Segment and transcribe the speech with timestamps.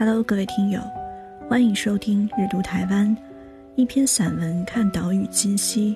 [0.00, 0.80] Hello，各位听友，
[1.46, 3.14] 欢迎收听《日读台湾》，
[3.76, 5.94] 一篇散文看岛屿今夕。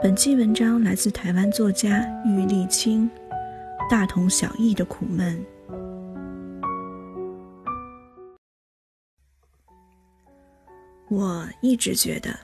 [0.00, 3.10] 本期文章来自台湾作家郁立清，
[3.90, 5.36] 《大同小异的苦闷》。
[11.08, 12.38] 我一直觉得，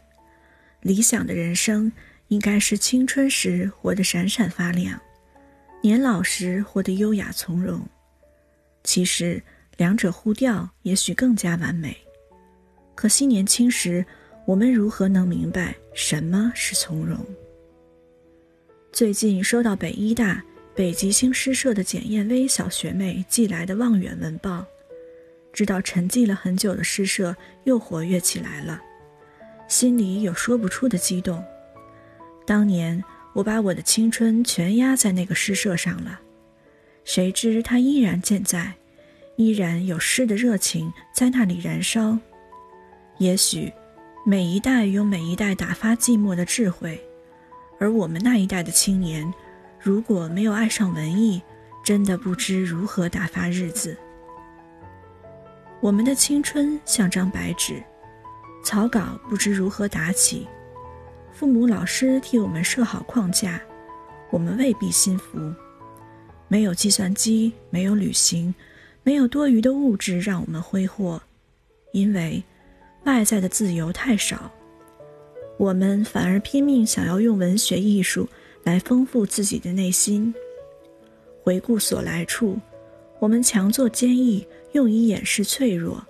[0.80, 1.92] 理想的人生
[2.26, 5.00] 应该是青春时活得闪闪发亮，
[5.84, 7.80] 年老时活得优雅从容。
[8.82, 9.40] 其实。
[9.80, 11.96] 两者互调，也许更加完美。
[12.94, 14.04] 可惜年轻时，
[14.44, 17.16] 我们如何能明白什么是从容？
[18.92, 24.66] 最近收到北医大北极星诗社的简燕薇小学妹寄来的望远文报，
[25.50, 27.34] 知道沉寂了很久的诗社
[27.64, 28.82] 又活跃起来了，
[29.66, 31.42] 心里有说不出的激动。
[32.46, 36.20] 当年我把我的青春全压在那个诗社上了，
[37.02, 38.74] 谁知它依然健在。
[39.40, 42.18] 依然有诗的热情在那里燃烧。
[43.16, 43.72] 也许，
[44.22, 47.02] 每一代有每一代打发寂寞的智慧，
[47.78, 49.32] 而我们那一代的青年，
[49.80, 51.40] 如果没有爱上文艺，
[51.82, 53.96] 真的不知如何打发日子。
[55.80, 57.82] 我们的青春像张白纸，
[58.62, 60.46] 草稿不知如何打起，
[61.32, 63.58] 父母老师替我们设好框架，
[64.28, 65.38] 我们未必心服。
[66.46, 68.54] 没有计算机，没有旅行。
[69.02, 71.20] 没有多余的物质让我们挥霍，
[71.92, 72.42] 因为
[73.04, 74.50] 外在的自由太少，
[75.56, 78.28] 我们反而拼命想要用文学艺术
[78.62, 80.32] 来丰富自己的内心。
[81.42, 82.58] 回顾所来处，
[83.18, 86.04] 我们强作坚毅，用以掩饰脆弱，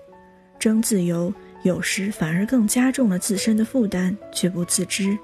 [0.58, 5.16] 争自由，有时反而更加重了自身的负担，却不自知。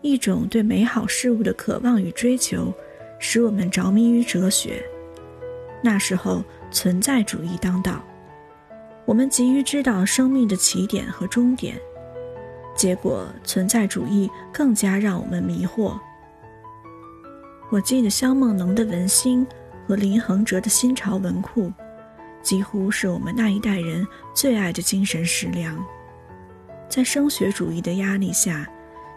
[0.00, 2.74] 一种对美好事物的渴望与追求，
[3.20, 4.84] 使我们着迷于哲学。
[5.82, 8.02] 那时候，存在主义当道，
[9.04, 11.76] 我们急于知道生命的起点和终点，
[12.76, 15.98] 结果存在主义更加让我们迷惑。
[17.68, 19.46] 我记得萧梦能的文心
[19.88, 21.72] 和林恒哲的新潮文库，
[22.42, 25.84] 几乎是我们那一代人最爱的精神食粮。
[26.88, 28.68] 在升学主义的压力下，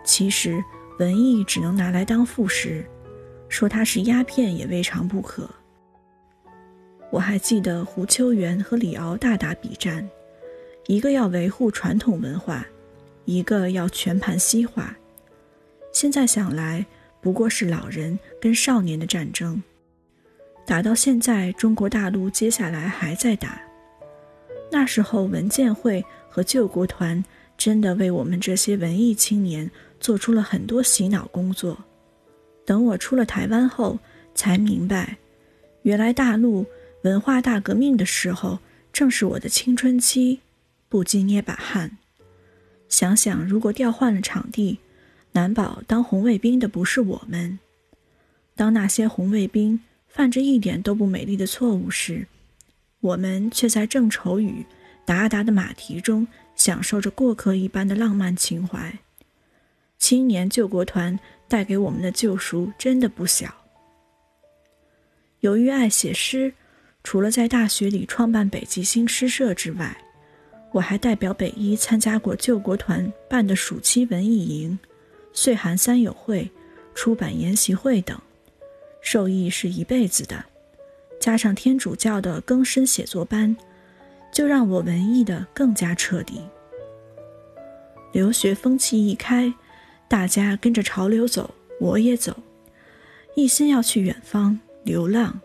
[0.03, 0.63] 其实
[0.97, 2.83] 文艺只能拿来当副食，
[3.49, 5.47] 说它是鸦片也未尝不可。
[7.11, 10.07] 我还记得胡秋原和李敖大打比战，
[10.87, 12.65] 一个要维护传统文化，
[13.23, 14.95] 一个要全盘西化。
[15.93, 16.85] 现在想来，
[17.21, 19.63] 不过是老人跟少年的战争。
[20.65, 23.61] 打到现在，中国大陆接下来还在打。
[24.71, 27.23] 那时候，文建会和救国团
[27.55, 31.77] 真的为我们这些文艺青年做出了很多洗脑工作。
[32.65, 33.97] 等我出了台湾后，
[34.33, 35.17] 才明白，
[35.83, 36.65] 原来大陆。
[37.05, 38.57] 文化大革命的时候，
[38.91, 40.39] 正是我的青春期，
[40.89, 41.99] 不禁捏把汗。
[42.89, 44.79] 想想，如果调换了场地，
[45.33, 47.59] 难保当红卫兵的不是我们。
[48.55, 52.25] 当那些红卫兵犯着一点都不美丽的错误时，
[53.01, 54.65] 我们却在郑愁予
[55.05, 58.97] 达达的马蹄中享受着过客一般的浪漫情怀。
[59.99, 63.53] 青年救国团带给我们的救赎真的不小。
[65.41, 66.51] 由于爱写诗。
[67.05, 69.95] 除了在大学里创办北极星诗社之外，
[70.71, 74.77] 我还代表北医参加过救国团办的暑期文艺营、
[75.31, 76.49] 岁寒三友会、
[76.95, 78.19] 出版研习会等，
[79.01, 80.43] 受益是一辈子的。
[81.19, 83.55] 加上天主教的更深写作班，
[84.33, 86.41] 就让我文艺的更加彻底。
[88.11, 89.53] 留学风气一开，
[90.07, 92.35] 大家跟着潮流走，我也走，
[93.35, 95.39] 一心要去远方流浪。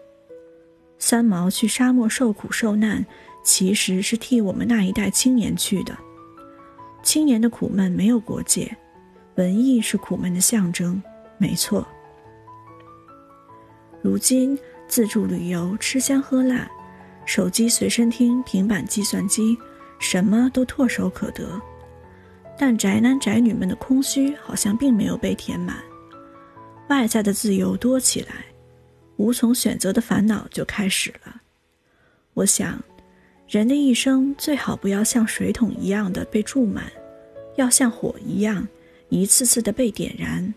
[1.00, 3.04] 三毛去沙漠受苦受难，
[3.42, 5.96] 其实是替我们那一代青年去的。
[7.02, 8.76] 青年的苦闷没有国界，
[9.36, 11.02] 文艺是苦闷的象征，
[11.38, 11.84] 没错。
[14.02, 14.56] 如今
[14.86, 16.70] 自助旅游吃香喝辣，
[17.24, 19.56] 手机随身听、平板计算机，
[19.98, 21.58] 什么都唾手可得，
[22.58, 25.78] 但宅男宅女们的空虚好像并没有被填满，
[26.90, 28.44] 外在的自由多起来。
[29.20, 31.42] 无从选择的烦恼就开始了。
[32.32, 32.82] 我想，
[33.46, 36.90] 人的一生最好不要像水桶一样的被注满，
[37.56, 38.66] 要像火一样，
[39.10, 40.54] 一次次的被点燃。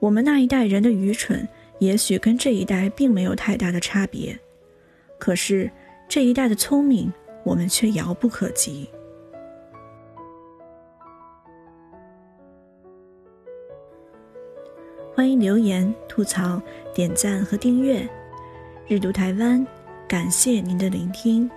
[0.00, 1.46] 我们那一代人的愚蠢，
[1.78, 4.36] 也许跟这一代并没有太大的差别，
[5.16, 5.70] 可是
[6.08, 7.12] 这一代的聪明，
[7.44, 8.88] 我们却遥不可及。
[15.16, 16.60] 欢迎留言、吐槽、
[16.94, 18.06] 点赞和订阅。
[18.86, 19.66] 日读台湾，
[20.06, 21.50] 感谢您的聆听。